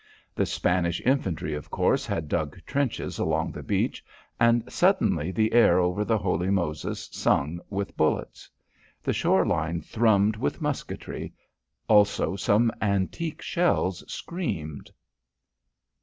The 0.33 0.47
Spanish 0.47 0.99
infantry, 1.05 1.53
of 1.53 1.69
course, 1.69 2.07
had 2.07 2.27
dug 2.27 2.59
trenches 2.65 3.19
along 3.19 3.51
the 3.51 3.61
beach, 3.61 4.03
and 4.39 4.63
suddenly 4.67 5.29
the 5.31 5.53
air 5.53 5.77
over 5.77 6.03
the 6.03 6.17
Holy 6.17 6.49
Moses 6.49 7.07
sung 7.11 7.61
with 7.69 7.95
bullets. 7.95 8.49
The 9.03 9.13
shore 9.13 9.45
line 9.45 9.79
thrummed 9.79 10.37
with 10.37 10.59
musketry. 10.59 11.33
Also 11.87 12.35
some 12.35 12.71
antique 12.81 13.43
shells 13.43 14.03
screamed. 14.11 14.89